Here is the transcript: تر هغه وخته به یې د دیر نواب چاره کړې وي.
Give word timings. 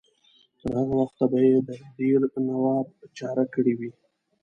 تر 0.59 0.69
هغه 0.79 0.93
وخته 1.01 1.23
به 1.31 1.37
یې 1.47 1.55
د 1.67 1.69
دیر 1.97 2.21
نواب 2.47 2.85
چاره 3.17 3.43
کړې 3.53 3.73
وي. 3.79 3.91